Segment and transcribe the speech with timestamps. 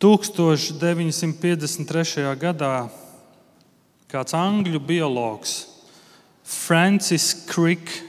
[0.00, 2.24] 1953.
[2.40, 2.88] gadā
[4.08, 5.68] kāds angļu biologs,
[6.40, 8.00] Francis Crick,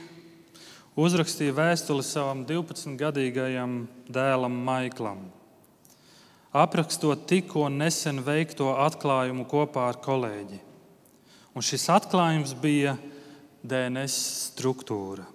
[0.96, 5.28] uzrakstīja vēstuli savam 12-gadīgajam dēlam Maiklam,
[6.56, 10.64] aprakstot tikko nesen veikto atklājumu kopā ar kolēģi.
[11.52, 12.96] Un šis atklājums bija
[13.60, 15.28] DNS struktūra.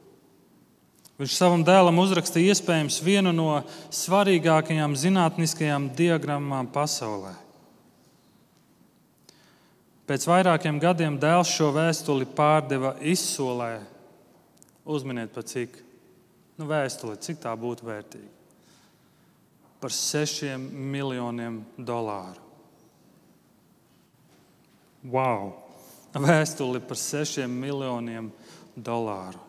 [1.18, 3.50] Viņš savam dēlam uzrakstīja iespējams vienu no
[3.89, 7.33] svarīgākajām zinātniskajām diagrammām pasaulē.
[10.07, 13.79] Pēc vairākiem gadiem dēls šo vēstuli pārdeva izsolē.
[14.87, 15.73] Uzminiet, pat cik
[16.61, 18.29] nu, vēstuli, cik tā būtu vērtīga.
[19.81, 22.45] Par sešiem miljoniem dolāru.
[25.01, 25.51] Wow!
[26.18, 28.31] Vēstuli par sešiem miljoniem
[28.73, 29.46] dolāru.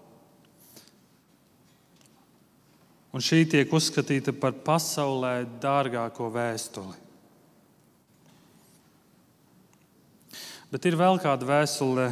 [3.08, 6.96] Un šī tiek uzskatīta par pasaulē dārgāko vēstuli.
[10.68, 12.10] Bet ir vēl kāda vēstule,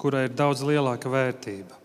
[0.00, 1.76] kurai ir daudz lielāka vērtība.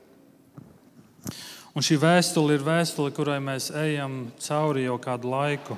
[1.73, 5.75] Un šī vēstule ir vēstule, kurai mēs ejam cauri jau kādu laiku.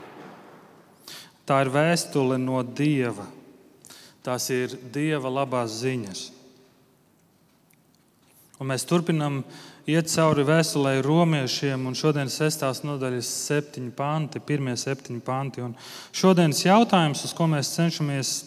[1.48, 3.26] Tā ir vēstule no Dieva.
[4.26, 6.35] Tās ir Dieva labās ziņas.
[8.56, 9.42] Un mēs turpinām
[9.92, 15.64] iet cauri vēstulē romiešiem, un šodienas sestās nodaļas septiņi panti, pirmie septiņi panti.
[15.66, 15.74] Un
[16.16, 17.74] šodienas jautājums, uz ko mēs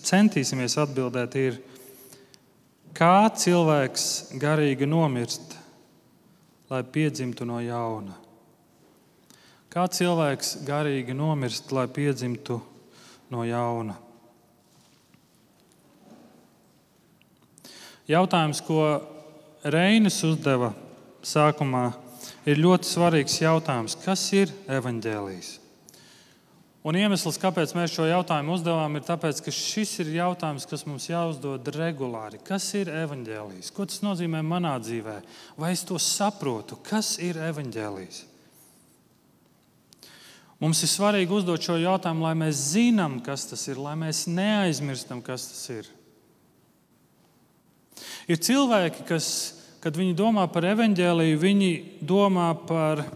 [0.09, 1.59] centīsimies atbildēt, ir,
[2.97, 4.07] kā cilvēks
[4.41, 5.59] garīgi nomirst,
[6.73, 8.17] lai piedzimtu no jauna?
[9.69, 12.57] Kā cilvēks garīgi nomirst, lai piedzimtu
[13.29, 13.99] no jauna?
[18.09, 18.81] Jautājums, ko
[19.67, 20.71] Reinis uzdeva
[21.27, 21.89] sākumā
[22.47, 23.97] ir ļoti svarīgs jautājums.
[24.05, 25.57] Kas ir evaņģēlijs?
[26.87, 31.09] Un iemesls, kāpēc mēs šo jautājumu uzdevām, ir tas, ka šis ir jautājums, kas mums
[31.11, 32.39] jāuzdod regulāri.
[32.47, 33.73] Kas ir evaņģēlijs?
[33.75, 35.19] Ko tas nozīmē manā dzīvē?
[35.59, 36.79] Vai es to saprotu?
[36.87, 38.23] Kas ir evaņģēlijs?
[40.63, 45.21] Mums ir svarīgi uzdot šo jautājumu, lai mēs zinām, kas tas ir, lai mēs neaizmirstam,
[45.23, 45.91] kas tas ir.
[48.29, 49.29] Ir cilvēki, kas
[49.81, 51.73] kad viņi domā par evaņģēliju, viņi
[52.05, 53.07] domā par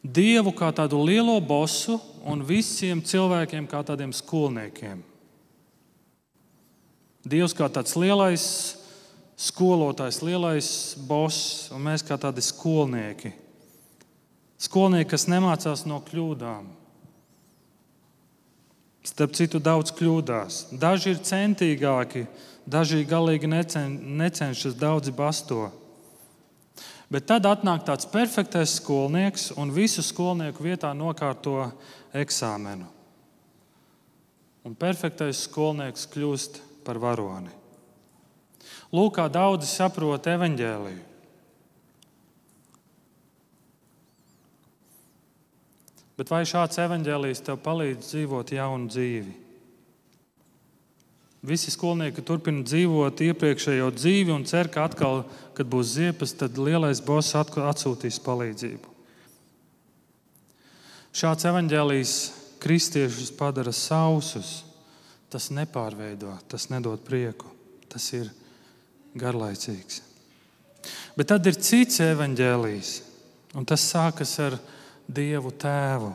[0.00, 5.02] Dievu kā tādu lielo bosu un visiem cilvēkiem kā tādiem skolniekiem.
[7.20, 8.44] Dievs kā tāds lielais
[9.40, 10.70] skolotājs, lielais
[11.08, 13.34] boss, un mēs kā tādi skolnieki.
[14.60, 16.68] Skolnieki, kas nemācās no kļūdām.
[19.04, 20.62] Starp citu, daudz kļūdās.
[20.80, 22.24] Daži ir centīgāki,
[22.68, 25.70] Daži galīgi necen, necenšas, daudzi basto.
[27.10, 31.72] Bet tad atnāk tāds perfektais skolnieks un visu skolnieku vietā nokārto
[32.14, 32.86] eksāmenu.
[34.62, 37.50] Un perfektais skolnieks kļūst par varoni.
[38.94, 41.06] Lūk, kā daudzi saprot evaņģēliju.
[46.20, 49.49] Bet vai šāds evaņģēlijs tev palīdz dzīvot jaunu dzīvi?
[51.40, 55.22] Visi skolnieki turpina dzīvot iepriekšējo dzīvi un cer, ka atkal,
[55.56, 58.92] kad būs ziepes, tad lielais boss atsūtīs palīdzību.
[61.16, 62.12] Šāds evaņģēlijs
[62.60, 64.60] kristiešus padara sausus.
[65.30, 67.48] Tas nepārveido, tas nedod prieku,
[67.88, 68.28] tas ir
[69.14, 70.02] garlaicīgs.
[71.14, 72.90] Bet tad ir cits evaņģēlijs,
[73.54, 74.58] un tas sākas ar
[75.06, 76.10] Dievu Tēvu.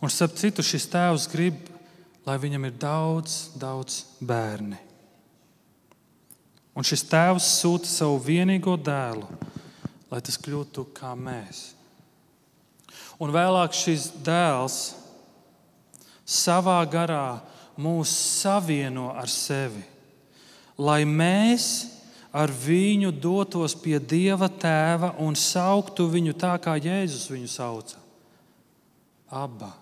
[0.00, 1.68] Un starp citu, šis Tēvs grib
[2.26, 4.78] lai viņam ir daudz, daudz bērni.
[6.78, 9.26] Un šis tēvs sūta savu vienīgo dēlu,
[10.10, 11.72] lai tas kļūtu kā mēs.
[13.18, 14.78] Un vēlāk šis dēls
[16.22, 17.40] savā garā
[17.78, 19.82] mūs savieno ar sevi,
[20.78, 21.66] lai mēs
[22.30, 27.98] ar viņu dotos pie Dieva tēva un sauktu viņu tā, kā Jēzus viņu sauca.
[29.34, 29.72] Abba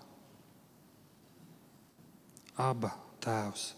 [2.57, 2.91] Aba
[3.23, 3.73] tēvs.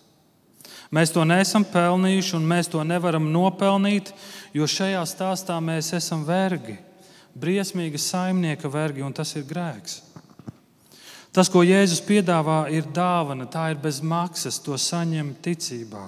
[0.93, 4.11] Mēs to neesam pelnījuši, un mēs to nevaram nopelnīt,
[4.53, 6.77] jo šajā stāstā mēs esam vergi,
[7.37, 9.99] briesmīgi saimnieka vergi, un tas ir grēks.
[11.33, 16.07] Tas, ko Jēzus piedāvā, ir dāvana, tā ir bez maksas, to saņem ticībā.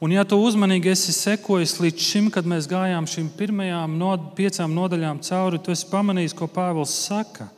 [0.00, 4.74] Un, ja tu uzmanīgi esi sekojis līdz šim, kad mēs gājām šīm pirmajām no, piecām
[4.76, 7.48] nodaļām cauri, tu esi pamanījis, ko Pāvils saka.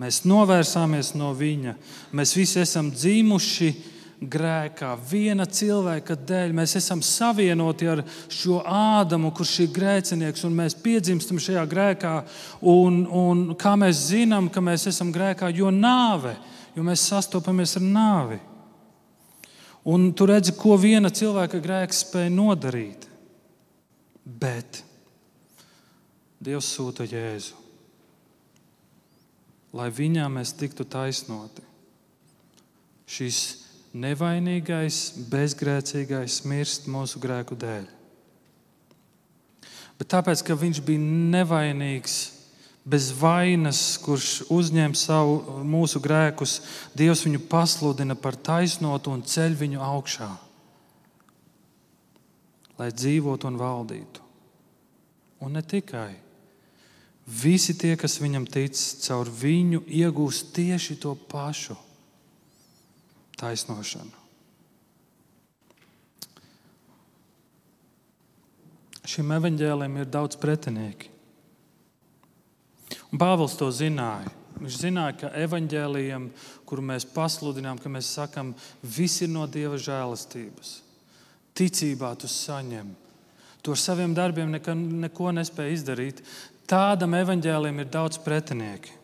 [0.00, 1.74] Mēs novērsāmies no viņa.
[2.16, 3.70] Mēs visi esam dzīvuši
[4.22, 6.54] grēkā, viena cilvēka dēļ.
[6.56, 12.14] Mēs esam savienoti ar šo Ādamu, kurš ir grēcinieks, un mēs piedzimstam šajā grēkā.
[12.72, 16.36] Un, un kā mēs zinām, ka mēs esam grēkā, jo nāve,
[16.76, 18.40] jo mēs sastopamies ar nāvi.
[19.92, 23.08] Un tu redzi, ko viena cilvēka grēks spēja nodarīt.
[24.22, 24.84] Bet
[26.42, 27.58] Dievs sūta Jēzu,
[29.72, 31.64] lai viņā mēs tiktu taisnoti.
[33.08, 33.40] Šis
[33.92, 35.00] nevainīgais,
[35.32, 37.88] bezgrēcīgais mirst mūsu grēku dēļ.
[40.00, 41.02] Bet tāpēc, ka viņš bija
[41.36, 42.16] nevainīgs,
[42.84, 46.60] bez vainas, kurš uzņem savu mūsu grēkus,
[46.98, 50.30] Dievs viņu pasludina par taisnotu un ceļ viņu augšā,
[52.80, 54.26] lai dzīvotu un valdītu.
[55.42, 56.10] Un ne tikai.
[57.26, 58.74] Visi tie, kas viņam tic,
[59.04, 61.76] caur viņu iegūst tieši to pašu
[63.38, 64.18] taisnošanu.
[69.12, 71.10] Šim evaņģēlim ir daudz pretinieki.
[73.12, 74.30] Un Pāvils to zināja.
[74.62, 76.28] Viņš zināja, ka evaņģēlijam,
[76.68, 78.52] kuru mēs pasludinām, ka mēs sakām,
[78.82, 80.76] viss ir no Dieva žēlastības.
[81.58, 82.92] Ticībā tu saņem.
[83.62, 86.22] Tu ar saviem darbiem neko, neko nespēji izdarīt.
[86.70, 88.98] Tādam evaņģēlim ir daudz pretinieki.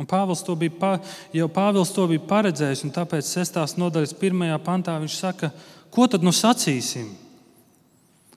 [0.00, 0.92] Un Pāvils to bija, pa,
[1.34, 3.58] jau Pāvils to bija paredzējis, un tāpēc 6.
[3.78, 4.46] nodaļas 1.
[4.64, 5.52] pantā viņš saka,
[5.92, 7.10] ko tad nu sacīsim?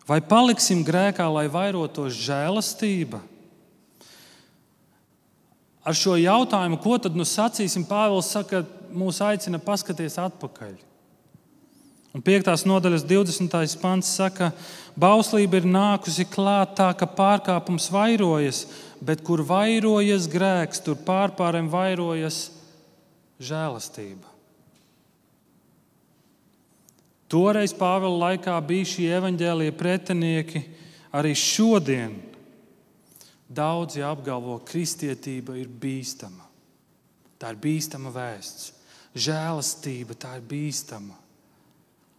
[0.05, 3.21] Vai paliksim grēkā, lai vairotos žēlastība?
[5.85, 8.63] Ar šo jautājumu, ko tad nu sacīsim, Pāvils saka,
[8.93, 10.75] mūs aicina paskatīties atpakaļ.
[12.15, 12.47] Un 5.
[12.63, 13.75] nodaļas 20.
[13.81, 14.53] pants saka,
[14.95, 18.61] bauslība ir nākusi klāt tā, ka pārkāpums vairojas,
[19.03, 22.53] bet kur vairojas grēks, tur pārpārēm vairojas
[23.43, 24.31] žēlastība.
[27.27, 30.63] Toreiz Pāvila laikā bija šie evaņģēlīja pretinieki,
[31.11, 32.15] arī šodien
[33.51, 36.47] daudzi apgalvo, ka kristietība ir bīstama.
[37.35, 38.71] Tā ir bīstama vēsts.
[39.19, 41.24] Žēlastība tā ir bīstama.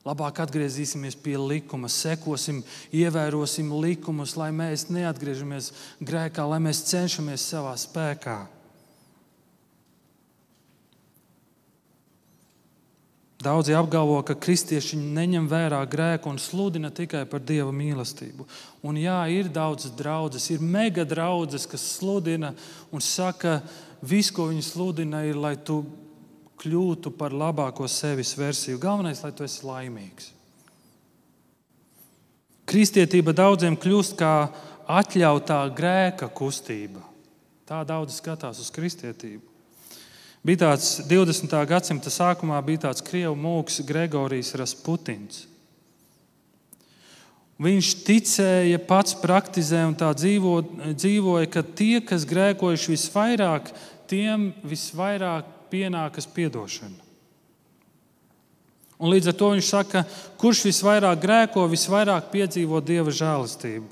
[0.07, 2.61] Labāk atgriezīsimies pie likuma, sekosim,
[2.95, 8.45] ievērosim likumus, lai mēs neatgriežamies grēkā, lai mēs cenšamies savā spēkā.
[13.43, 18.47] Daudzi apgalvo, ka kristieši neņem vērā grēku un sludina tikai par dieva mīlestību.
[18.87, 22.55] Un jā, ir daudz draudzes, ir mega draudzes, kas sludina
[22.95, 23.59] un saka,
[24.03, 25.83] viss, ko viņi sludina, ir, lai tu
[26.61, 28.81] kļūtu par labāko sevis versiju.
[28.83, 30.33] Galvenais, lai tu esi laimīgs.
[32.67, 34.33] Kristietība daudziem kļūst kā
[34.91, 37.03] atļautā grēka kustība.
[37.67, 39.43] Tā daudz skatās uz kristietību.
[40.47, 41.55] Bija tāds 20.
[41.67, 45.45] gadsimta sākumā bija tāds krievu mūks Gregorijs Rasputins.
[47.63, 50.59] Viņš ticēja, pats praktizē un tā dzīvo,
[50.93, 53.71] dzīvoja, ka tie, kas grēkojuši visvairāk,
[54.11, 57.05] tiem visvairāk pienākas atdošana.
[58.97, 60.05] Un līdz ar to viņš saka,
[60.41, 63.91] kurš visvairāk grēko, visvairāk piedzīvo dieva žēlastību.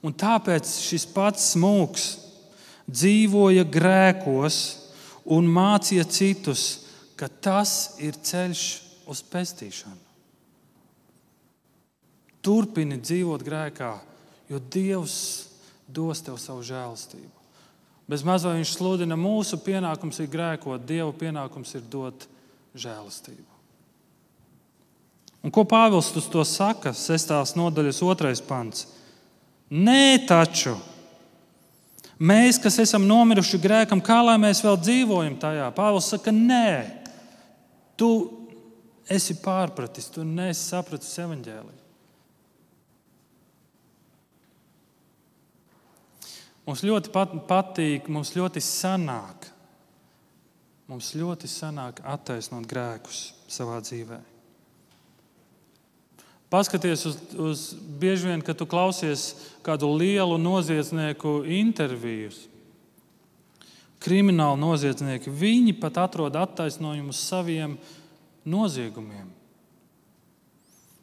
[0.00, 2.06] Un tāpēc šis pats smūgs
[2.88, 4.60] dzīvoja grēkos
[5.28, 6.62] un mācīja citus,
[7.20, 8.62] ka tas ir ceļš
[9.12, 10.00] uz pestīšanu.
[12.40, 13.92] Turpini dzīvot grēkā,
[14.48, 15.18] jo Dievs
[15.84, 17.39] dos tev savu žēlastību.
[18.10, 22.26] Bez mazā viņš sludina, mūsu pienākums ir grēkot, Dieva pienākums ir dot
[22.74, 23.46] žēlastību.
[25.46, 26.92] Un ko Pāvils uz to saka?
[26.96, 28.88] Sestās nodaļas otrais pants.
[29.70, 30.74] Nē, taču
[32.18, 35.70] mēs, kas esam nomiruši grēkam, kā lai mēs vēl dzīvojam tajā?
[35.76, 36.72] Pāvils saka, nē,
[37.96, 38.10] tu
[39.10, 41.79] esi pārpratis, tu neesi sapratis evaņģēliju.
[46.70, 47.10] Mums ļoti
[47.50, 49.48] patīk, mums ļoti sanāk.
[50.86, 54.20] Mums ļoti sanāk attaisnot grēkus savā dzīvē.
[56.50, 59.32] Paskaties uz, uz bieži vien, kad tu klausies
[59.66, 62.38] kādu lielu noziedznieku intervijas.
[64.02, 67.74] Krimināli noziedznieki, viņi pat atrod attaisnojumus saviem
[68.46, 69.26] noziegumiem.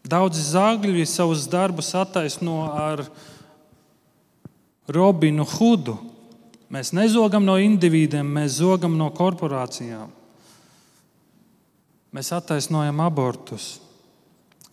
[0.07, 3.03] Daudzi zāģļi savus darbus attaisno ar
[4.87, 5.97] Robinu Hudu.
[6.71, 10.11] Mēs nezogam no individiem, mēs zogam no korporācijām.
[12.15, 13.77] Mēs attaisnojam abortus,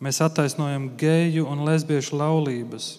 [0.02, 2.92] mēs attaisnojam geju un lesbiešu laulības.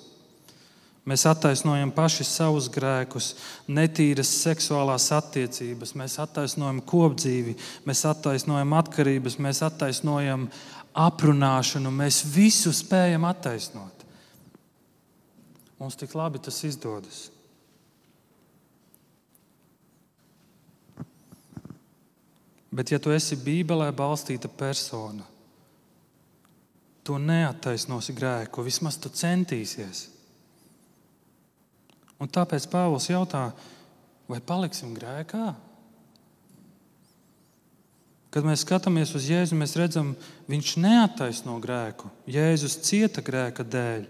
[1.06, 3.36] Mēs attaisnojam paši savus grēkus,
[3.70, 7.54] netīras seksuālās attiecības, mēs attaisnojam kopdzīvi,
[7.86, 10.48] mēs attaisnojam atkarības, mēs attaisnojam
[10.98, 11.94] aprunāšanu.
[11.94, 13.95] Mēs visu spējam attaisnot.
[15.80, 17.26] Mums tik labi tas izdodas.
[22.76, 25.24] Bet, ja tu esi Bībelē balstīta persona,
[27.08, 30.10] tu neattaisnosi grēku, vismaz tu centīsies.
[32.20, 33.46] Un tāpēc Pāvils jautā,
[34.28, 35.54] vai paliksim grēkā?
[38.36, 40.12] Kad mēs skatāmies uz Jēzu, mēs redzam,
[40.52, 42.10] viņš neattaisno grēku.
[42.28, 44.10] Jēzus cieta grēka dēļ.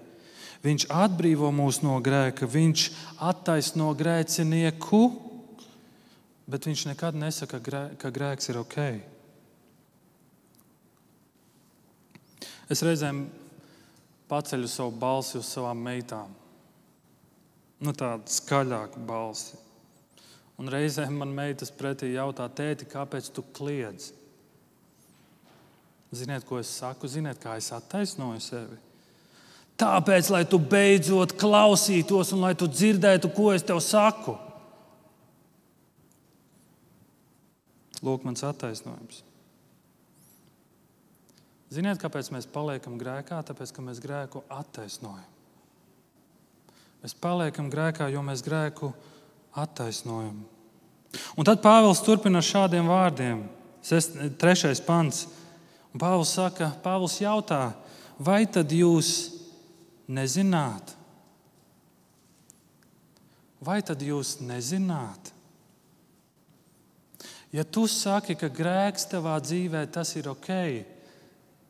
[0.65, 2.85] Viņš atbrīvo mūs no grēka, viņš
[3.21, 5.01] attaisno grēcinieku,
[6.49, 7.59] bet viņš nekad nesaka,
[8.01, 8.79] ka grēks ir ok.
[12.73, 13.27] Es reizēm
[14.25, 16.33] paceļu savu balsi uz savām meitām
[17.85, 19.59] nu, tādu skaļāku balsi.
[20.55, 24.13] Un reizēm man meitas pretī jautā, tēti, kāpēc tu kliedz?
[26.15, 27.09] Ziniet, ko es saku?
[27.11, 28.79] Ziniet, kā es attaisnoju sevi?
[29.75, 34.37] Tāpēc, lai tu beidzot klausītos un lai tu dzirdētu, ko es tev saku.
[38.05, 39.23] Lūk, mans attaisnojums.
[41.75, 43.41] Ziniet, kāpēc mēs paliekam grēkā?
[43.43, 45.27] Tāpēc, ka mēs grēku attaisnojam.
[47.03, 48.93] Mēs paliekam grēkā, jo mēs grēku
[49.59, 50.39] attaisnojam.
[51.35, 53.43] Un tad Pāvils turpina ar šādiem vārdiem.
[54.39, 55.25] Trešais pants.
[55.91, 57.73] Un Pāvils saka, Pāvils jautā,
[58.19, 59.34] vai tad jūs
[60.07, 60.95] nezināt?
[63.65, 65.31] Vai tad jūs nezināt?
[67.55, 70.51] Ja tu saki, ka grēks tavā dzīvē tas ir ok,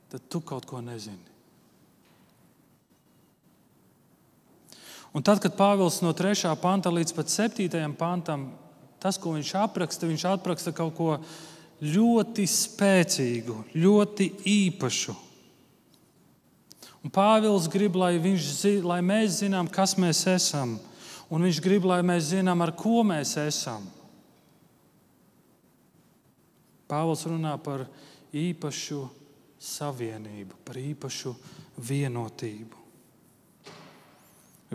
[0.10, 1.36] tad tu kaut ko nezini.
[5.16, 6.50] Un tad, kad Pāvils no 3.
[6.60, 7.94] panta līdz 7.
[7.96, 8.50] pantam,
[9.00, 11.12] tas, ko viņš apraksta, viņš apraksta kaut ko
[11.80, 15.16] ļoti spēcīgu, ļoti īpašu.
[17.06, 18.48] Un Pāvils grib, lai, viņš,
[18.86, 20.80] lai mēs zinām, kas mēs esam,
[21.30, 23.86] un viņš grib, lai mēs zinām, ar ko mēs esam.
[26.90, 27.86] Pāvils runā par
[28.34, 29.04] īpašu
[29.62, 31.36] savienību, par īpašu
[31.78, 32.86] vienotību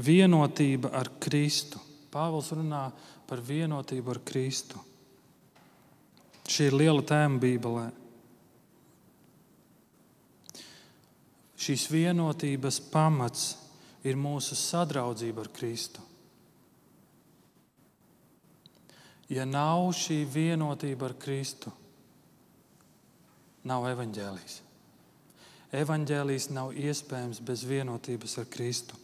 [0.00, 1.80] vienotība ar Kristu.
[2.10, 2.88] Pāvils runā
[3.28, 4.80] par vienotību ar Kristu.
[6.50, 7.86] Šī ir liela tēma Bībelē.
[11.60, 13.50] Šīs vienotības pamats
[14.06, 16.00] ir mūsu sadraudzība ar Kristu.
[19.30, 21.70] Ja nav šī vienotība ar Kristu,
[23.68, 24.56] nav evaņģēlijas.
[25.80, 28.96] Evaņģēlijas nav iespējams bez vienotības ar Kristu.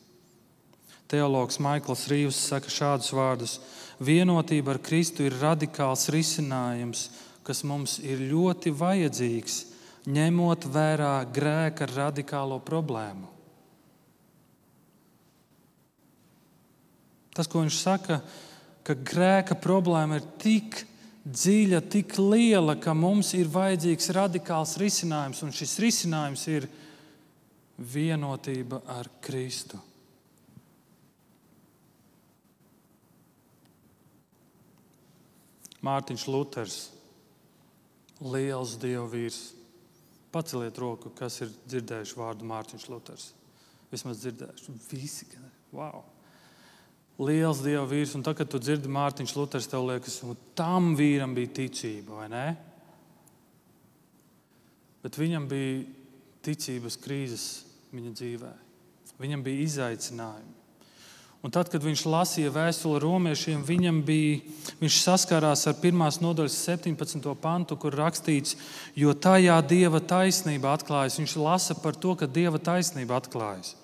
[1.06, 3.60] Teologs Maikls Rīvs saka šādus vārdus:
[4.02, 7.04] Vienotība ar Kristu ir radikāls risinājums,
[7.46, 9.60] kas mums ir ļoti vajadzīgs,
[10.06, 13.32] ņemot vērā grēka radikālo problēmu.
[17.36, 18.20] Tas, ko viņš saka,
[18.86, 20.78] ka grēka problēma ir tik
[21.26, 26.68] dziļa, tik liela, ka mums ir vajadzīgs radikāls risinājums, un šis risinājums ir
[27.76, 29.82] vienotība ar Kristu.
[35.84, 36.78] Mārtiņš Luters,
[38.24, 39.55] liels dievvvīrs.
[40.36, 43.30] Paceliet roku, kas ir dzirdējuši vārdu Mārtiņš Luters.
[43.88, 44.76] Vismaz dzirdējuši.
[44.90, 45.28] Visi.
[45.72, 46.04] Wow.
[47.24, 51.54] Liels dievvvīrs, un tagad, kad tu dzirdi Mārtiņš Luters, tev liekas, ka tam vīram bija
[51.62, 52.46] ticība, vai ne?
[55.00, 55.80] Bet viņam bija
[56.44, 57.46] ticības krīzes
[57.94, 58.52] viņa dzīvē.
[59.22, 60.55] Viņam bija izaicinājumi.
[61.44, 64.40] Un tad, kad viņš lasīja vēstuli romiešiem, viņam bija,
[64.80, 67.28] viņš saskarās ar pirmās nodaļas 17.
[67.42, 68.56] pantu, kur rakstīts,
[68.98, 71.20] jo tajā dieva taisnība atklājas.
[71.20, 73.76] Viņš lasa par to, ka dieva taisnība atklājas.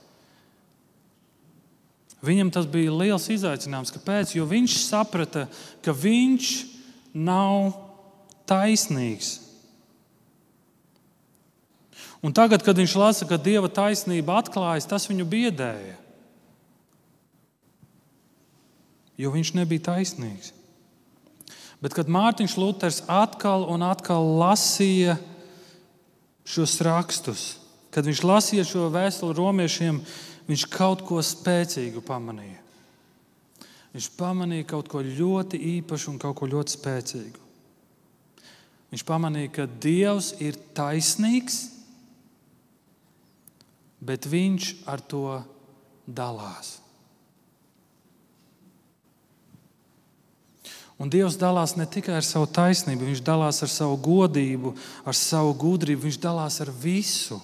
[2.22, 3.94] Viņam tas bija liels izaicinājums.
[3.94, 4.36] Kāpēc?
[4.36, 5.48] Jo viņš saprata,
[5.82, 6.50] ka viņš
[7.14, 7.72] nav
[8.46, 9.40] taisnīgs.
[12.22, 15.98] Un tagad, kad viņš lasa, ka dieva taisnība atklājas, tas viņu biedēja.
[19.22, 20.52] Jo viņš nebija taisnīgs.
[21.82, 25.16] Bet kad Mārtiņš Luters atkal un atkal lasīja
[26.46, 27.44] šos rakstus,
[27.94, 30.00] kad viņš lasīja šo vēstuli romiešiem,
[30.48, 32.60] viņš kaut ko spēcīgu pamanīja.
[33.92, 37.42] Viņš pamanīja kaut ko ļoti īpašu un kaut ko ļoti spēcīgu.
[38.92, 41.62] Viņš pamanīja, ka Dievs ir taisnīgs,
[44.02, 45.40] bet Viņš ar to
[46.06, 46.81] dalās.
[51.02, 54.70] Un Dievs dalās ne tikai ar savu taisnību, Viņš dalās ar savu godību,
[55.02, 57.40] ar savu gudrību, Viņš dalās ar visu.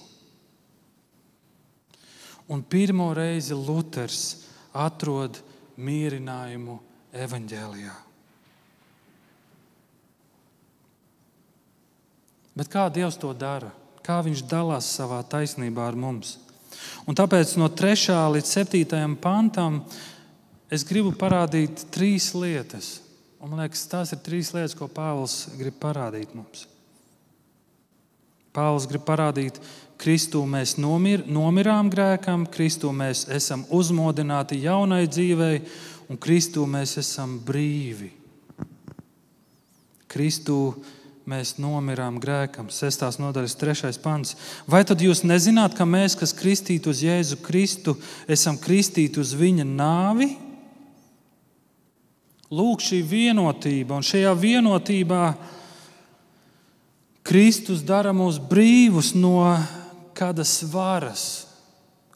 [2.47, 5.41] Un pirmo reizi Luters atrod
[5.75, 6.77] mierinājumu
[7.11, 7.97] evaņģēlijā.
[12.55, 13.73] Bet kā Dievs to dara?
[14.07, 16.37] Kā Viņš dalās savā taisnībā ar mums?
[17.03, 18.15] Un tāpēc no 3.
[18.39, 19.19] līdz 7.
[19.19, 19.83] pantam
[20.71, 23.08] es gribu parādīt trīs lietas.
[23.39, 26.65] Un, man liekas, tās ir trīs lietas, ko Pāvils grib parādīt mums.
[28.51, 29.61] Pāvils grib parādīt,
[29.99, 35.61] Kristū mēs nomir, nomirām grēkam, Kristū mēs esam uzmodināti jaunai dzīvei,
[36.11, 38.11] un Kristū mēs esam brīvi.
[40.09, 40.59] Kristū
[41.29, 42.67] mēs nomirām grēkam.
[42.73, 44.35] Sestās nodaļas, trešais pants.
[44.67, 47.95] Vai tad jūs nezināt, ka mēs, kas kristīti uz Jēzu Kristu,
[48.27, 50.31] esam kristīti uz viņa nāvi?
[52.49, 55.23] Lūk, šī vienotība, un šajā vienotībā
[57.29, 59.43] Kristus dara mūs brīvus no
[60.17, 61.25] kādas varas,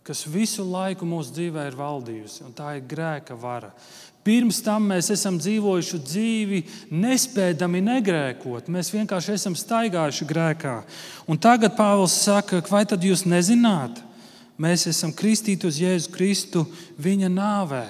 [0.02, 3.70] kas visu laiku mūsu dzīvē ir valdījusi, un tā ir grēka vara.
[4.24, 6.60] Pirms tam mēs esam dzīvojuši dzīvi,
[6.96, 8.70] nespēdami negrēkot.
[8.72, 10.78] Mēs vienkārši esam staigājuši grēkā.
[11.28, 14.00] Un tagad Pāvils saka, vai tad jūs nezināt?
[14.58, 16.63] Mēs esam kristīti uz Jēzu Kristu
[16.98, 17.84] viņa nāvē.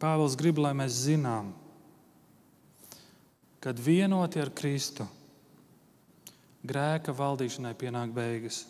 [0.00, 1.52] Pāvils grib, lai mēs zinām,
[3.60, 5.04] kad vienoti ar Kristu,
[6.64, 8.64] grēka valdīšanai pienāk beigas.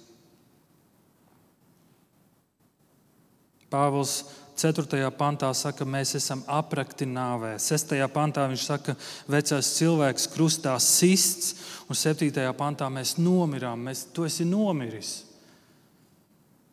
[3.70, 4.24] Pāvils
[4.60, 5.08] 4.
[5.16, 7.54] pantā saka, mēs esam aprakti nāvē.
[7.62, 7.94] 6.
[8.12, 8.96] pantā viņš saka,
[9.30, 11.54] vecais cilvēks krustā sists,
[11.88, 12.42] un 7.
[12.58, 13.86] pantā mēs nomirām.
[13.86, 15.14] Mēs, tu esi nomiris.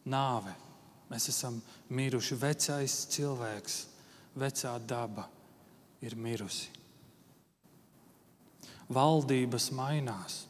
[0.10, 0.52] Nāve.
[1.08, 1.62] Mēs esam
[1.94, 2.36] miruši.
[2.42, 3.78] Vecais cilvēks,
[4.38, 5.28] vecā daba
[6.02, 6.78] ir mirusi
[8.94, 10.44] valdības mainās.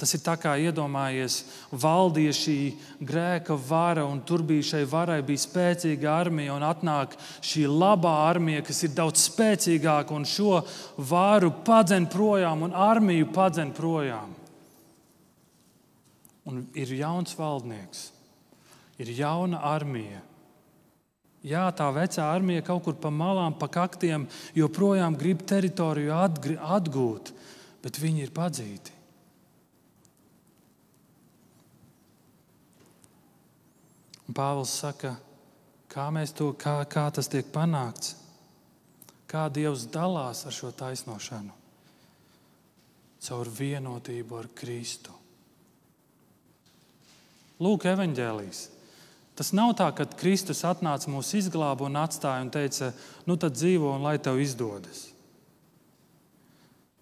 [0.00, 1.42] Tas ir tā kā iedomājies,
[1.76, 2.56] valdīja šī
[3.04, 8.62] grēka vara, un tur bija šai varai bija spēcīga armija, un atnāk šī labā armija,
[8.64, 10.62] kas ir daudz spēcīgāka, un šo
[11.10, 14.32] varu padzen projām, un armiju padzen projām.
[16.48, 18.06] Un ir jauns valdnieks,
[19.04, 20.24] ir jauna armija.
[21.40, 26.12] Jā, tā vecā armija kaut kur pa malām, pa kaktiem joprojām grib teritoriju
[26.60, 27.32] atgūt
[27.82, 28.96] bet viņi ir padzīti.
[34.28, 35.16] Un Pāvils saka,
[35.90, 38.14] kā, to, kā, kā tas tiek panākts,
[39.30, 41.56] kā Dievs dalās ar šo taisnošanu
[43.20, 45.12] caur vienotību ar Kristu.
[47.60, 48.62] Lūk, evanģēlijas.
[49.40, 52.90] Tas nav tā, ka Kristus atnāca mūsu izglābu un atstāja un teica,
[53.24, 55.06] nu tad dzīvo un lai tev izdodas.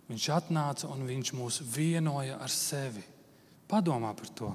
[0.06, 3.02] Viņš atnāca un viņš mūs vienoja ar sevi.
[3.66, 4.52] Padomā par to.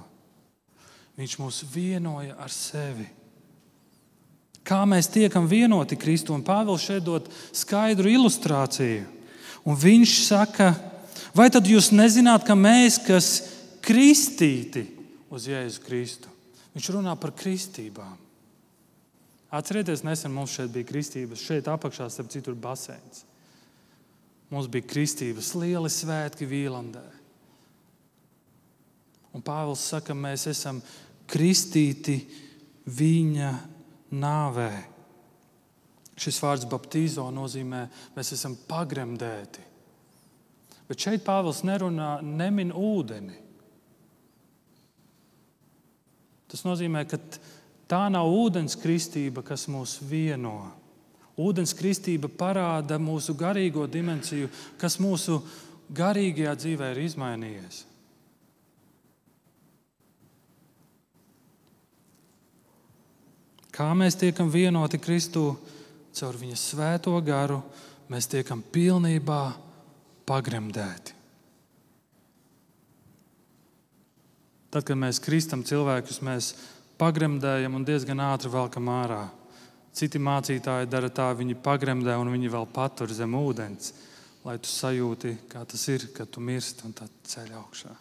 [1.20, 3.04] Viņš mūs vienoja ar sevi.
[4.64, 6.32] Kā mēs tiekam vienoti Kristu?
[6.32, 9.04] Un Pāvils šeit dod skaidru ilustrāciju.
[9.68, 10.72] Un viņš saka,
[11.36, 13.34] vai tad jūs nezināt, ka mēs, kas
[13.84, 14.88] kristīti
[15.28, 16.32] uz Jēzu Kristu,
[16.74, 18.18] viņš runā par kristībām.
[19.54, 23.22] Atcerieties, nesen mums šeit bija kristības, šeit apakšā, starp citu, ir baseins.
[24.50, 27.04] Mums bija kristības lieli svētki Vīlandē.
[29.34, 30.80] Un Pāvils saka, mēs esam
[31.30, 32.18] kristīti
[32.86, 33.52] viņa
[34.14, 34.72] nāvē.
[36.18, 39.70] Šis vārds baptīzo nozīmē, mēs esam pagremdēti.
[40.86, 43.43] Bet šeit Pāvils nerunā, nemin ūdeni.
[46.54, 47.18] Tas nozīmē, ka
[47.90, 50.68] tā nav ūdens kristība, kas mūs vieno.
[51.34, 54.46] Ūdens kristība parāda mūsu garīgo dimensiju,
[54.78, 55.40] kas mūsu
[55.90, 57.80] garīgajā dzīvē ir izmainījies.
[63.74, 65.48] Kā mēs tiekam vienoti Kristū
[66.14, 67.58] caur viņa svēto garu,
[68.14, 69.42] mēs tiekam pilnībā
[70.30, 71.23] pagremdēti.
[74.74, 76.48] Tad, kad mēs kristam cilvēkus, mēs
[76.98, 79.28] pagremdējam un diezgan ātri velkam ārā.
[79.94, 83.92] Citi mācītāji dara tā, viņi pagremdē un viņi vēl patur zem ūdens,
[84.42, 87.94] lai tu sajūti, kā tas ir, kad tu mirsti un tad ceļ augšā.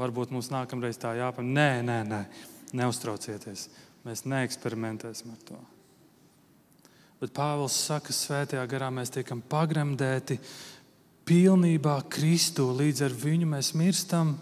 [0.00, 1.60] Varbūt mums nākamreiz tā jāpamēģina.
[1.60, 2.22] Nē, nē, nē,
[2.80, 3.68] neuztraucieties.
[4.08, 5.60] Mēs neeksperimentēsim ar to.
[7.20, 10.36] Bet Pāvils saka, ka svētajā garā mēs tiekam pagremdēti
[11.26, 12.70] pilnībā Kristu.
[12.76, 14.36] Līdz ar viņu mēs mirstam.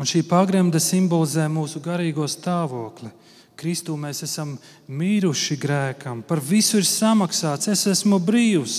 [0.00, 3.12] Un šī pagremde simbolizē mūsu garīgo stāvokli
[3.60, 4.54] Kristū mēs esam
[4.88, 8.78] miruši grēkam, par visu ir samaksāts, es esmu brīvs.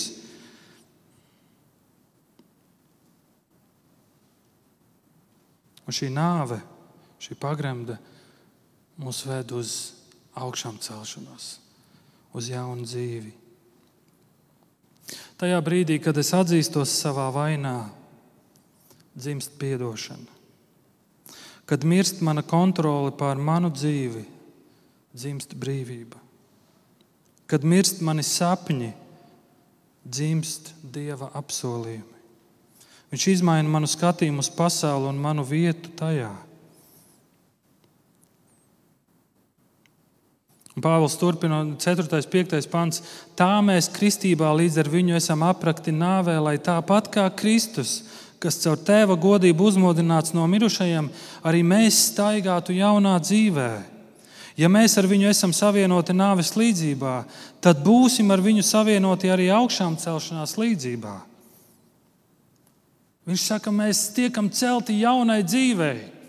[5.85, 6.57] Un šī nāve,
[7.21, 7.99] šī pagremde
[9.01, 9.75] mūs ved uz
[10.39, 11.51] augšām celšanos,
[12.33, 13.35] uz jaunu dzīvi.
[15.41, 17.87] Tajā brīdī, kad es atzīstos savā vainā,
[19.17, 20.29] dzimst atdošana.
[21.65, 24.21] Kad mirst mana kontrole pār manu dzīvi,
[25.17, 26.19] dzimst brīvība.
[27.49, 28.91] Kad mirst mani sapņi,
[30.05, 32.21] dzimst dieva apsolījumi.
[33.09, 36.29] Viņš izmaina manu skatījumu uz pasauli un manu vietu tajā.
[40.79, 42.07] Pāvils turpina 4.
[42.07, 42.67] un 5.
[42.71, 43.01] pants.
[43.35, 48.05] Tā mēs kristībā līdz ar viņu esam aprakti nāvē, lai tāpat kā Kristus,
[48.39, 51.09] kas caur tēva godību uzmodināts no mirušajiem,
[51.43, 53.89] arī mēs staigātu jaunā dzīvēm.
[54.59, 57.21] Ja mēs ar viņu esam savienoti nāves līdzībā,
[57.63, 61.13] tad būsim ar viņu savienoti arī augšām celšanās līdzībā.
[63.27, 66.20] Viņš saka, mēs tiekam celti jaunai dzīvei.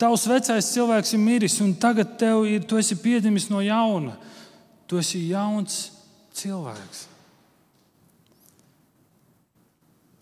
[0.00, 4.14] Tavs vecais cilvēks ir miris, un tagad tev ir, tu esi piedzimis no jauna.
[4.88, 5.90] Tu esi jauns
[6.40, 7.04] cilvēks.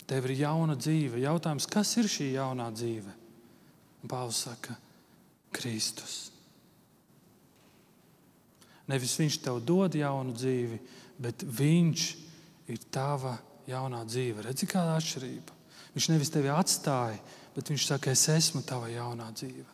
[0.09, 1.21] Tev ir jauna dzīve.
[1.23, 3.13] Jautājums, kas ir šī jaunā dzīve?
[4.09, 4.75] Pāvils saka,
[5.55, 6.17] Kristus.
[8.89, 10.79] Nevis viņš tev dod jaunu dzīvi,
[11.21, 12.05] bet viņš
[12.73, 13.35] ir tava
[13.69, 14.47] jaunā dzīve.
[14.47, 15.57] Redzi, kāda atšķirība.
[15.93, 17.19] Viņš nevis tevi atstāja,
[17.59, 19.67] bet viņš saka, es esmu tava jaunā dzīve.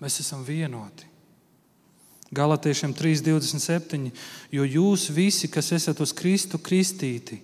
[0.00, 1.04] Mēs esam vienoti.
[2.32, 4.08] Galatiešiem 3,27.
[4.56, 7.38] Jo jūs visi, kas esat uz Kristu kristīti,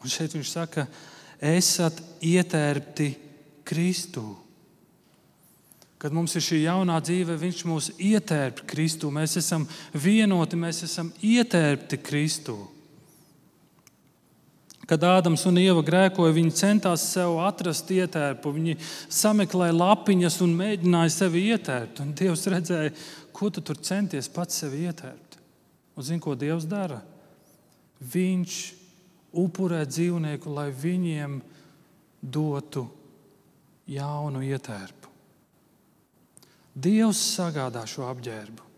[0.00, 0.86] un šeit viņš saka,
[1.36, 3.10] esat ietērpti
[3.68, 4.24] Kristū.
[6.00, 9.12] Kad mums ir šī jaunā dzīve, Viņš mūs ietērp Kristū.
[9.12, 12.56] Mēs esam vienoti, mēs esam ietērpti Kristū.
[14.90, 18.50] Kad Ādams un Ieva grēkoja, viņi centās sev atrast ietērpu.
[18.56, 18.72] Viņi
[19.06, 22.00] sameklēja lapiņas un mēģināja sevi ietērpt.
[22.02, 22.90] Un Dievs redzēja,
[23.30, 25.38] ko tu tur centies pats sevi ietērpt.
[25.94, 26.98] Un zini, ko Dievs dara?
[28.02, 28.56] Viņš
[29.38, 31.38] upurē dzīvnieku, lai viņiem
[32.18, 32.88] dotu
[33.86, 35.14] jaunu ietērpu.
[36.74, 38.69] Dievs sagādā šo apģērbu.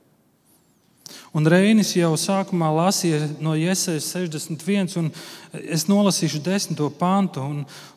[1.32, 5.08] Un Reinis jau sākumā lasīja no Iesaijas 61, un
[5.64, 6.82] es nolasīšu 10.
[6.98, 7.46] pantu.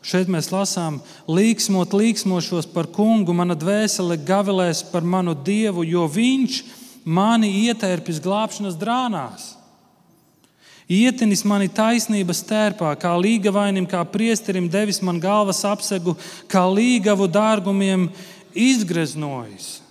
[0.00, 6.62] Šeit mēs lasām, līksmot, līksmošos par kungu, mana dvēsele gavilēs par manu dievu, jo viņš
[7.04, 9.52] mani ietērpis glābšanas drānās.
[10.86, 16.14] Ietinis mani taisnības tērpā, kā līgavainim, kā priesterim devis man galvas apsegu,
[16.48, 18.06] kā līgavu dārgumiem
[18.54, 19.85] izgreznojis.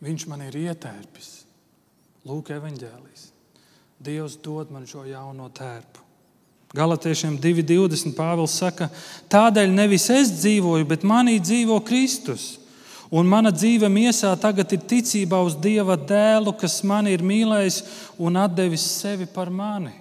[0.00, 1.30] Viņš man ir ietērpis.
[2.28, 3.26] Lūk, evanģēlijas.
[4.00, 6.06] Dievs dod man šo jauno tērpu.
[6.76, 8.86] Galatiešiem 2,20 Pāvils saka,
[9.32, 12.60] tādēļ nevis es dzīvoju, bet manī dzīvo Kristus.
[13.10, 17.80] Un mana dzīve miesā tagad ir ticībā uz Dieva dēlu, kas mani ir mīlējis
[18.22, 19.96] un devis sevi par mani.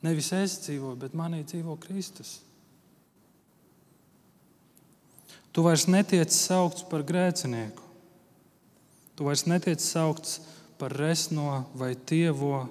[0.00, 2.38] Nevis es dzīvoju, bet manī dzīvo Kristus.
[5.50, 7.82] Tu vairs netiec saukts par grēcinieku.
[9.18, 10.38] Tu vairs netiec saukts
[10.78, 12.68] par resno vai tievo,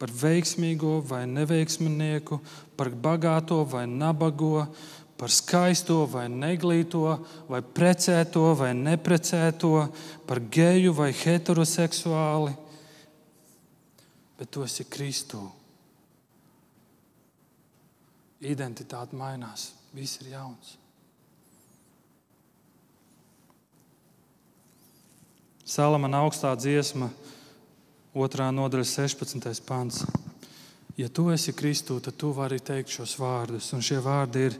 [0.00, 2.40] par veiksmīgo vai neveiksminieku,
[2.76, 4.66] par bagāto vai nabago,
[5.16, 7.04] par skaisto vai neglīto,
[7.48, 9.72] vai precēto vai neprecēto,
[10.28, 12.56] par geju vai heteroseksuāli.
[14.36, 15.44] Bet tu esi Kristū.
[18.44, 20.76] Identitāte mainās, viss ir jauns.
[25.66, 27.08] Salamana augstā dziesma,
[28.14, 28.44] 2.
[28.54, 29.64] nodaļa, 16.
[29.66, 30.04] pāns.
[30.94, 33.72] Ja tu esi Kristū, tad tu vari teikt šos vārdus.
[33.74, 34.54] Un šie vārdi ir: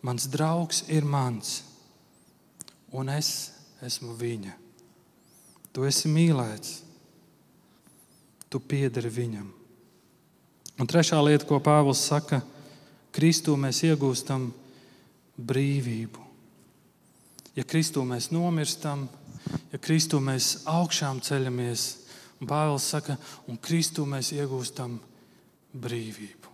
[0.00, 1.58] Mans draugs ir mans,
[2.88, 3.52] un es
[3.84, 4.54] esmu viņa.
[5.76, 6.72] Tu esi mīlēts,
[8.48, 9.52] tu piederi viņam.
[10.80, 12.40] Un trešā lieta, ko Pāvils saka,
[13.12, 14.48] Kristū mēs iegūstam
[15.36, 16.24] brīvību.
[17.60, 19.04] Ja Kristū mēs nomirstam,
[19.72, 21.86] ja Kristu mēs augšām ceļamies,
[22.40, 23.16] un Pāvils saka,
[23.48, 24.98] un Kristu mēs iegūstam
[25.76, 26.52] brīvību.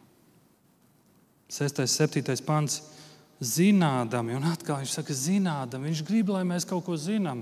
[1.53, 1.83] 6.
[1.85, 2.37] un 7.
[2.47, 2.81] pants.
[3.43, 7.41] Zinādami, un atkal viņš saka, zinādami, viņš grib, lai mēs kaut ko zinām.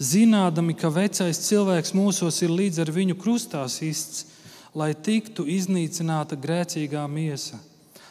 [0.00, 4.30] Zinādami, ka vecais cilvēks mūsos ir līdz ar viņu krustā sists,
[4.72, 7.60] lai tiktu iznīcināta grēcīgā miesa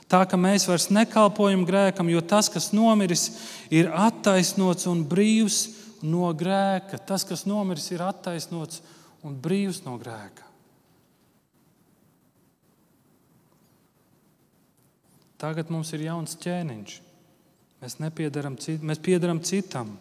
[0.10, 3.28] Tā ka mēs vairs nekalpojam grēkam, jo tas, kas nomiris,
[3.69, 5.60] ir attaisnots un brīvs
[6.03, 6.99] no grēka.
[7.01, 8.83] Tas, kas nomiris, ir attaisnots
[9.25, 10.45] un brīvs no grēka.
[15.39, 16.99] Tagad mums ir jauns ķēniņš.
[17.79, 19.95] Mēs nepiedaram mēs piedaram citam.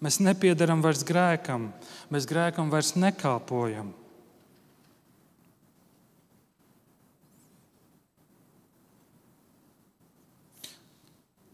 [0.00, 1.68] Mēs nepiedaram vairs grēkam,
[2.08, 3.92] mēs grēkam vairs nekalpojam.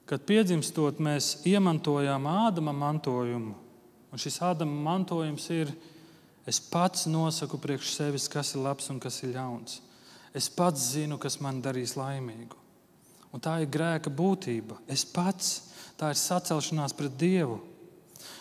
[0.07, 3.66] Kad piedzimstot, mēs iemantojām Ādama mantojumu.
[4.17, 5.69] Un šis Ādama mantojums ir,
[6.49, 9.83] es pats nosaku priekš sevis, kas ir labs un kas ir ļauns.
[10.33, 12.57] Es pats zinu, kas man darīs laimīgu.
[13.37, 14.79] Un tā ir grēka būtība.
[14.89, 15.51] Es pats,
[16.01, 17.59] tā ir sacelšanās pret Dievu.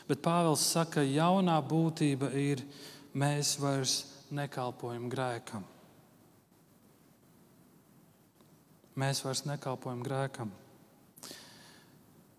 [0.08, 2.64] Bet Pāvils saka, ka jaunā būtība ir,
[3.12, 3.98] mēs vairs
[4.32, 5.68] nekalpojam grēkam.
[8.96, 10.56] Mēs vairs nekalpojam grēkam.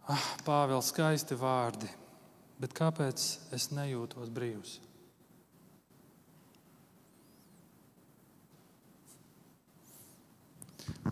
[0.08, 1.92] Ah, Pāvils, skaisti vārdi,
[2.62, 3.24] bet kāpēc
[3.56, 4.78] es nejūtos brīvs?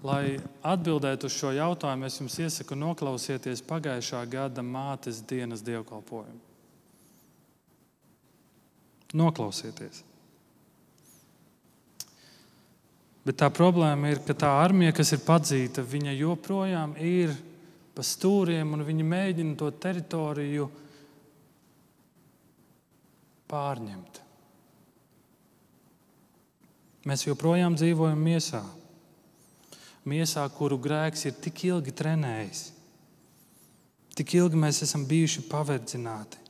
[0.04, 6.42] Lai atbildētu uz šo jautājumu, es jums iesaku noklausieties pagājušā gada mātes dienas dievkalpojumu.
[9.14, 10.02] Noklausieties!
[13.24, 17.33] Bet tā problēma ir, ka tā armija, kas ir padzīta, viņa joprojām ir
[17.94, 20.66] pa stūriem un viņi mēģina to teritoriju
[23.50, 24.22] pārņemt.
[27.04, 28.62] Mēs joprojām dzīvojam miesā
[30.09, 32.64] miesā, kuru grēks ir tik ilgi trenējis.
[34.14, 36.40] Tik ilgi mēs esam bijuši paverdzināti.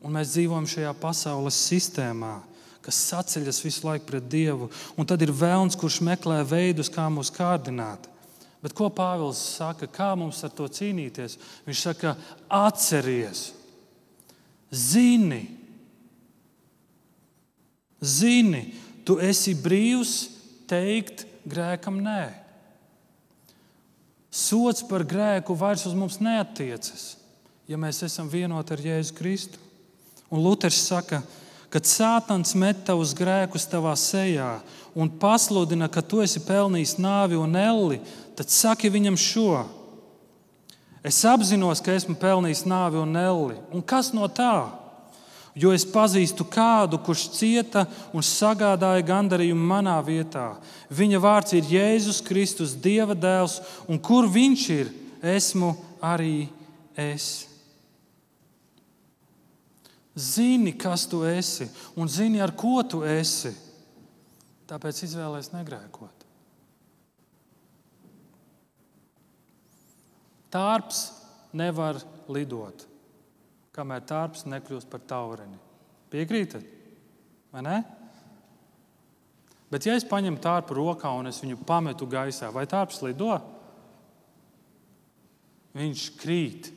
[0.00, 2.38] Un mēs dzīvojam šajā pasaules sistēmā,
[2.80, 4.70] kas saceļas visu laiku pret Dievu.
[4.96, 8.08] Un tad ir vēlns, kurš meklē veidus, kā mūs kārdināt.
[8.64, 11.36] Bet ko Pāvils saka, kā mums ar to cīnīties?
[11.68, 12.16] Viņš saka,
[12.48, 13.50] atceries,
[14.72, 15.44] zini,
[18.00, 18.70] zini,
[19.04, 20.14] tu esi brīvs
[20.70, 22.22] teikt grēkam nē.
[24.30, 27.16] Sots par grēku vairs uz mums neatiecas,
[27.66, 29.58] ja mēs esam vienoti ar Jēzu Kristu.
[30.30, 31.24] Un Luters saka,
[31.70, 34.60] kad Sātans met tavus grēkus tavā sejā
[34.94, 37.98] un pasludina, ka tu esi pelnījis nāvi un elli,
[38.38, 39.64] tad saki viņam šo.
[41.02, 43.56] Es apzinos, ka esmu pelnījis nāvi un elli.
[43.74, 44.68] Un kas no tā?
[45.58, 47.82] Jo es pazīstu kādu, kurš cieta
[48.14, 50.52] un sagādāja gandarījumu manā vietā.
[50.94, 53.58] Viņa vārds ir Jēzus Kristus, Dieva dēls,
[53.90, 54.92] un kur viņš ir,
[55.26, 56.46] esmu arī
[56.94, 57.48] es.
[60.14, 61.66] Zini, kas tu esi,
[61.98, 63.50] un zini, ar ko tu esi.
[64.70, 66.26] Tāpēc izvēlēties negrēkot.
[70.50, 71.02] Tārps
[71.54, 71.98] nevar
[72.30, 72.89] lidot
[73.80, 75.56] kamēr tārps nekļūst par taureni.
[76.12, 76.66] Piekrītat?
[77.50, 77.78] Vai ne?
[79.70, 83.36] Bet, ja es paņemu tārpu rokā un es viņu pametu gaisā, vai tārps lido?
[85.78, 86.72] Viņš krīt.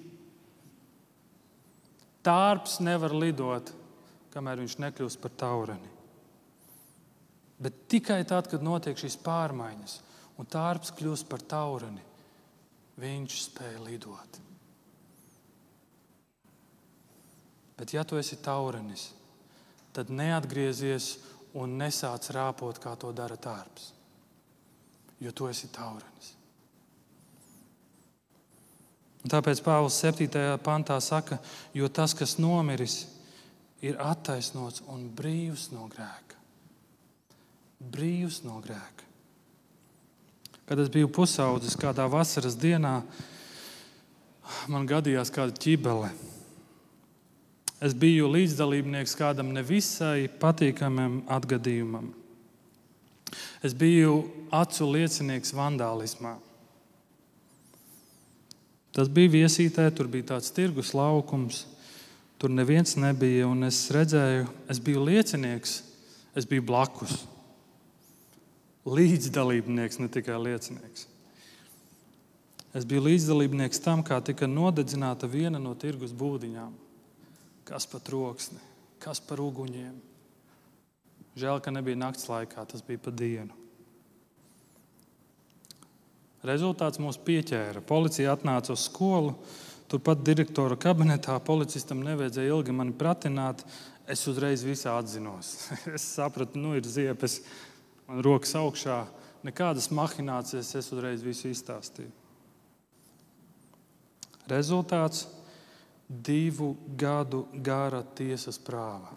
[2.24, 3.74] Tārps nevar lidot,
[4.34, 5.90] kamēr viņš nekļūst par taureni.
[7.64, 10.00] Bet tikai tad, kad notiek šīs pārmaiņas
[10.38, 12.02] un tārps kļūst par taureni,
[13.02, 14.42] viņš spēja lidot.
[17.78, 19.10] Bet, ja tu esi taurenis,
[19.94, 21.18] tad neatgriezies
[21.58, 23.92] un nesāc rāpot, kā to dara tārps.
[25.22, 26.34] Jo tu esi taurenis.
[29.24, 30.28] Un tāpēc Pāvils 7.
[30.66, 31.38] pantā saka,
[31.74, 33.06] jo tas, kas nomiris,
[33.84, 36.40] ir attaisnots un brīvs no grēka.
[37.94, 39.08] Brīvs no grēka.
[40.68, 42.98] Kad es biju pusaudzis, kādā vasaras dienā,
[44.72, 46.12] man gadījās kāda ķibele
[47.84, 52.14] es biju līdzdalībnieks kādam nevisai patīkamam atgadījumam.
[53.66, 54.22] Es biju
[54.54, 56.38] acu liecinieks vandālismā.
[58.94, 61.64] Tas bija viesītē, tur bija tāds tirgus laukums,
[62.38, 63.50] tur neviens nebija.
[63.68, 65.80] Es redzēju, es biju liecinieks,
[66.38, 67.24] es biju blakus.
[68.84, 71.08] Līdzdalībnieks, ne tikai liecinieks.
[72.78, 76.83] Es biju līdzdalībnieks tam, kā tika nodedzināta viena no tirgus būdiņām
[77.68, 78.62] kas par troksni,
[79.04, 79.96] kas par uguņiem.
[81.40, 83.64] Žēl, ka nebija naktas laikā, tas bija pa dienu.
[86.44, 87.82] Rezultāts mūs pieķēra.
[87.88, 89.38] Policija atnāca uz skolu.
[89.88, 93.64] Turpat direktora kabinetā policistam nevajadzēja ilgi mani pratināt.
[94.10, 95.54] Es uzreiz visā atzinos.
[95.96, 97.40] es sapratu, nu ir ziepes,
[98.10, 99.06] man rokas augšā,
[99.48, 102.12] nekādas mahinācijas, es uzreiz visu izstāstīju.
[104.52, 105.24] Rezultāts-
[106.22, 109.12] divu gadu gara tiesas prāva.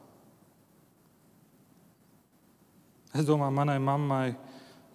[3.16, 4.35] Es domāju, manai mammai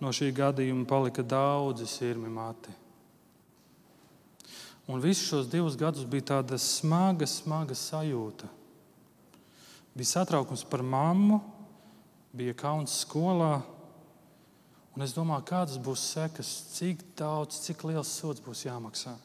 [0.01, 2.73] no šī gadījuma palika daudzi sirmi mati.
[4.89, 8.49] Un visus šos divus gadus bija tāda smaga, smaga sajūta.
[9.95, 11.39] Bija satraukums par mammu,
[12.33, 13.61] bija kauns skolā.
[14.91, 19.15] Un es domāju, kādas būs sekas, cik daudz, cik liels sots būs jāmaksā.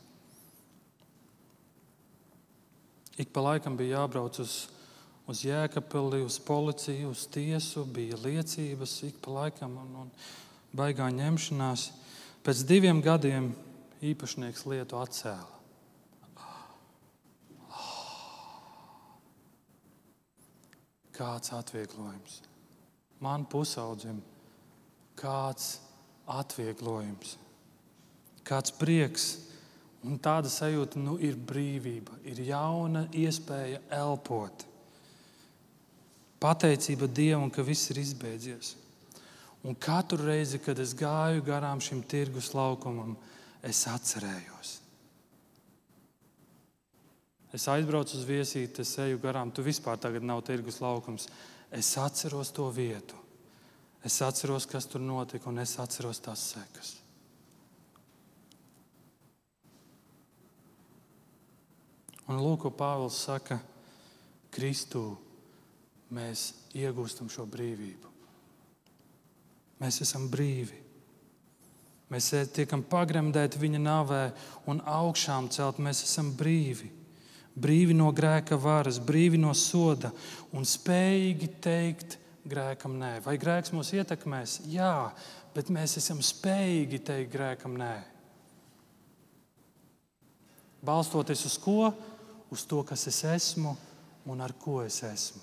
[3.17, 4.55] Ik pa laikam bija jābrauc uz,
[5.29, 10.11] uz jēkapili, uz policiju, uz tiesu, bija liecības, ik pa laikam un, un
[10.77, 11.89] baigā ņemšanās.
[12.47, 13.53] Pēc diviem gadiem
[14.05, 15.55] īpašnieks lietu atcēla.
[21.17, 22.43] Kāds atvieglojums
[23.21, 24.21] man pusaudzim,
[25.17, 25.79] kāds
[26.29, 27.37] atvieglojums,
[28.47, 29.29] kāds prieks.
[30.07, 34.63] Un tāda sajūta nu, ir brīvība, ir jauna iespēja elpot.
[36.39, 38.77] Pateicība Dievam, ka viss ir izbeidzies.
[39.67, 43.17] Un katru reizi, kad es gāju garām šim tirgus laukumam,
[43.67, 44.77] es atcerējos.
[47.57, 51.27] Es aizbraucu uz viesīti, es eju garām, tu vispār tagad nav tirgus laukums.
[51.73, 53.19] Es atceros to vietu.
[54.07, 56.93] Es atceros, kas tur notika, un es atceros tās sekas.
[62.27, 63.61] Un lūk, ko Pāvils saka,
[64.55, 65.05] Kristū
[66.15, 68.13] mēs iegūstam šo brīvību.
[69.83, 70.83] Mēs esam brīvi.
[72.11, 74.23] Mēs tiekam pagremdēti viņa navē
[74.71, 75.83] un augšām celt.
[75.83, 76.93] Mēs esam brīvi
[77.57, 80.13] brīvi no grēka varas, brīvi no soda
[80.53, 83.17] un spējīgi teikt grēkam nē.
[83.25, 84.61] Vai grēks mūs ietekmēs?
[84.71, 85.11] Jā,
[85.57, 87.95] bet mēs esam spējīgi teikt grēkam nē.
[90.87, 91.91] Balstoties uz ko?
[92.51, 93.75] Uz to, kas es esmu
[94.31, 95.43] un ar ko es esmu.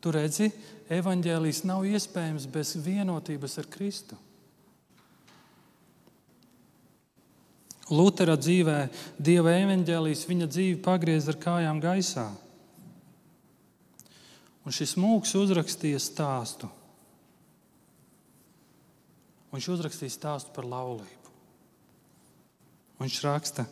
[0.00, 0.48] Tur redzi,
[0.88, 4.16] evaņģēlijas nav iespējams bez vienotības ar Kristu.
[7.90, 8.78] Lutera dzīvē
[9.18, 12.28] Dieva evaņģēlijas viņa dzīvi pagriez ar kājām gaisā.
[14.64, 16.68] Un šis mūks uzrakstīja stāstu.
[19.50, 21.34] Viņš uzrakstīja stāstu par laulību.
[23.00, 23.64] Viņš raksta,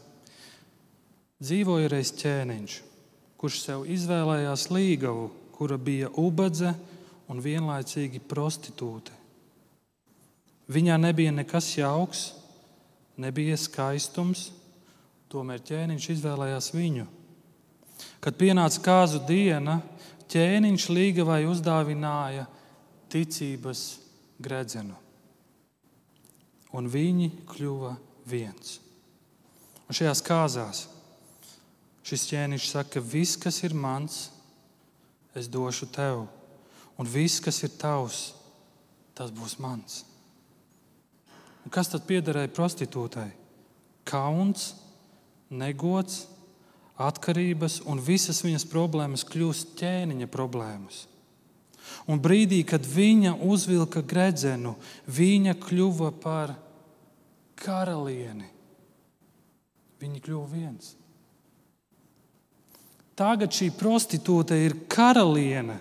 [1.42, 2.78] dzīvoja reiz ķēniņš,
[3.38, 6.72] kurš sev izvēlējās līgavu, kura bija ubadze
[7.30, 9.14] un vienlaicīgi prostitūte.
[10.68, 12.24] Viņā nebija nekas jauks,
[13.16, 14.50] nebija skaistums,
[15.32, 17.06] tomēr ķēniņš izvēlējās viņu.
[18.22, 19.78] Kad pienāca kāzu diena,
[20.30, 22.44] ķēniņš līgavai uzdāvināja
[23.12, 23.84] ticības
[24.42, 24.94] gredzenu,
[26.76, 27.94] un viņi kļuva
[28.28, 28.78] viens.
[29.88, 30.84] Un šajās kāzās
[32.08, 34.28] šis ķēniņš saka, ka viss, kas ir mans,
[35.36, 36.24] es došu tev,
[36.98, 38.32] un viss, kas ir tavs,
[39.18, 40.02] tas būs mans.
[41.66, 43.28] Un kas tad piederēja prostitūtai?
[44.08, 44.72] Kauns,
[45.52, 46.24] negods,
[46.98, 51.04] atkarības un visas viņas problēmas kļūst ķēniņa problēmas.
[52.08, 54.74] Un brīdī, kad viņa uzvilka gredzenu,
[55.12, 56.54] viņa kļuva par
[57.58, 58.48] karalieni.
[60.00, 60.94] Viņa kļuva viens.
[63.18, 65.80] Tagad šī prostitūte ir karaliene,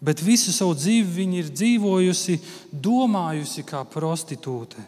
[0.00, 2.38] bet visu savu dzīvi viņa ir dzīvojusi,
[2.72, 4.80] domājusi kā prostitūte.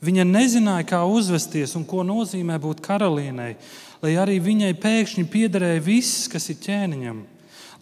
[0.00, 3.56] Viņa nezināja, kā uzvesties un ko nozīmē būt karalienei,
[4.00, 7.22] lai arī viņai pēkšņi piederēja viss, kas ir ķēniņam,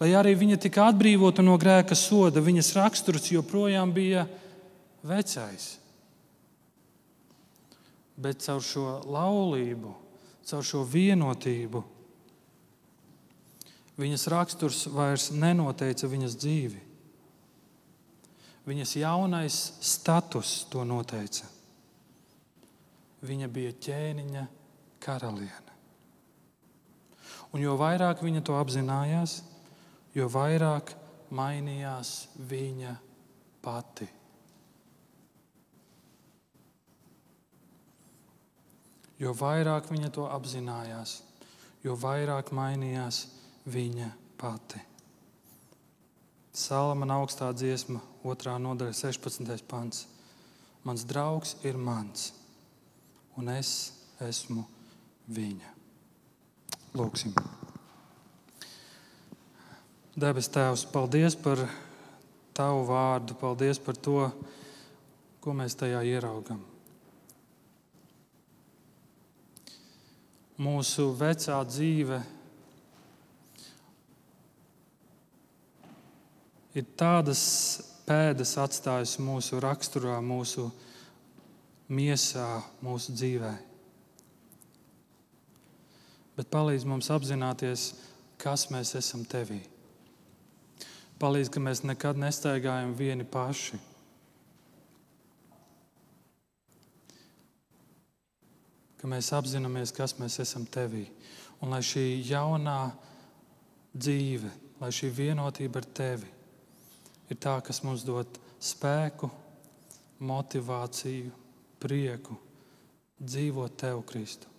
[0.01, 2.43] lai arī viņa tika atbrīvota no grēka soda.
[2.43, 4.25] Viņas raksturs joprojām bija
[5.07, 5.77] vecais.
[8.17, 9.93] Bet caur šo laulību,
[10.49, 11.85] caur šo vienotību,
[14.01, 16.83] viņas raksturs vairs nenoteica viņas dzīvi.
[18.67, 21.47] Viņas jaunais status to noteica.
[23.27, 24.43] Viņa bija ķēniņa
[25.03, 25.75] karaliene.
[27.55, 29.39] Un jo vairāk viņa to apzinājās,
[30.15, 30.93] jo vairāk
[31.31, 32.97] mainījās viņa
[33.65, 34.09] pati.
[39.17, 41.23] Jo vairāk viņa to apzinājās,
[41.87, 43.46] jo vairāk mainījās viņa
[44.39, 44.79] pati.
[46.55, 48.53] Salamana augstā dziesma, 2.
[48.63, 49.65] nodaļa, 16.
[49.67, 50.07] pants.
[50.87, 52.31] Mans draugs ir mans
[53.37, 53.93] un es
[54.23, 54.63] esmu
[55.29, 55.73] viņa.
[56.97, 57.35] Lūksim.
[60.17, 61.67] Debes Tēvs, paldies par
[62.57, 64.31] Tavu vārdu, paldies par to,
[65.45, 66.63] ko mēs tajā ieraugam.
[70.57, 72.23] Mūsu vecā dzīve
[76.77, 77.43] ir tādas
[78.07, 80.69] pēdas atstājusi mūsu raksturā, mūsu
[81.89, 83.53] miesā, mūsu dzīvē.
[86.37, 87.89] Bet palīdz mums apzināties,
[88.37, 89.63] kas mēs esam tevī.
[91.17, 93.81] Palīdz, ka mēs nekad nestaigājam vieni paši.
[99.01, 101.07] Ka mēs apzināmies, kas mēs esam tevī.
[101.65, 102.81] Un lai šī jaunā
[103.97, 104.53] dzīve,
[104.83, 106.36] lai šī vienotība ar tevi
[107.31, 109.31] ir tā, kas mums dod spēku,
[110.25, 111.33] motivāciju,
[111.83, 112.37] prieku
[113.21, 114.51] dzīvot Tev, Kristu.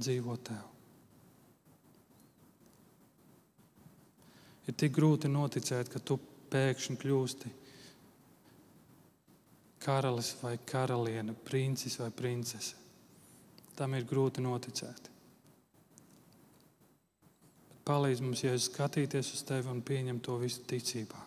[0.00, 0.70] Dzīvot Tev.
[4.64, 6.16] Ir tik grūti noticēt, ka tu
[6.50, 7.52] pēkšņi kļūsti
[9.84, 12.80] karalis vai karaliene, princis vai princese.
[13.76, 15.13] Tam ir grūti noticēt.
[17.84, 21.20] Palīdz mums, Jēzus, skatīties uz tevi un pieņemt to visu ticībā.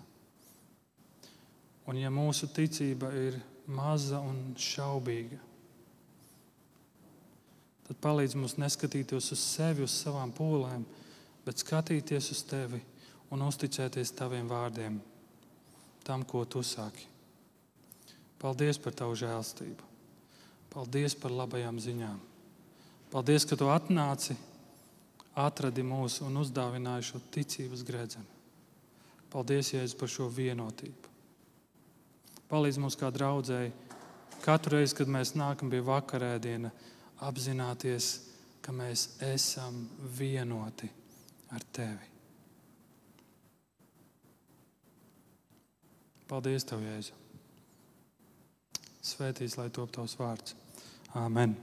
[1.88, 3.38] Un ja mūsu ticība ir
[3.70, 5.38] maza un šaubīga,
[7.88, 10.84] tad palīdz mums neskatīties uz sevi, uz savām pūlēm,
[11.46, 12.82] bet skatīties uz tevi
[13.32, 14.98] un uzticēties taviem vārdiem,
[16.08, 17.06] tam, ko tu saki.
[18.42, 19.86] Paldies par tavu žēlstību.
[20.74, 22.20] Paldies par labajām ziņām.
[23.12, 24.36] Paldies, ka tu atnāci
[25.38, 28.26] atradi mūs un uzdāvināja šo ticības gredzenu.
[29.32, 31.14] Paldies, Jēzus, par šo vienotību.
[32.48, 33.74] Palīdz mums kā draudzēji
[34.46, 36.72] katru reizi, kad mēs nākam pie vakarēdiena,
[37.28, 38.12] apzināties,
[38.64, 39.84] ka mēs esam
[40.18, 40.90] vienoti
[41.52, 42.14] ar Tevi.
[46.28, 47.16] Paldies, Tev, Jēzu!
[49.08, 50.56] Svētīs, lai top Tavs vārds.
[51.16, 51.56] Āmen!